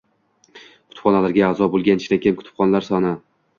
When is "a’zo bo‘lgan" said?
1.49-2.03